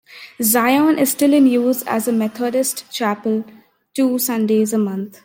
Zion 0.41 0.97
is 0.97 1.11
still 1.11 1.31
in 1.31 1.45
use 1.45 1.83
as 1.83 2.07
a 2.07 2.11
Methodist 2.11 2.91
chapel 2.91 3.45
two 3.93 4.17
Sundays 4.17 4.73
a 4.73 4.79
month. 4.79 5.19